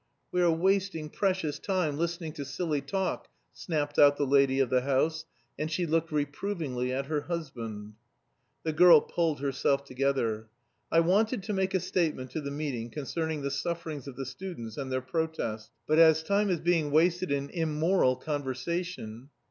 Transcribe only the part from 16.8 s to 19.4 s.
wasted in immoral conversation..."